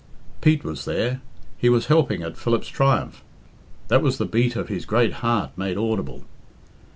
[0.41, 1.21] Pete was there.
[1.59, 3.23] He was helping at Philip's triumph.
[3.89, 6.23] That was the beat of his great heart made audible.